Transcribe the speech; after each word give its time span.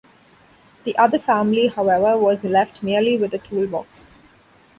The 0.83 0.97
other 0.97 1.19
family 1.19 1.67
however 1.67 2.17
was 2.17 2.43
left 2.43 2.81
merely 2.81 3.17
with 3.17 3.35
a 3.35 3.37
toolbox. 3.37 4.17